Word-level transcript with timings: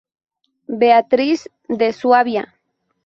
Beatriz 0.81 1.47
de 1.67 1.93
Suabia. 1.93 2.55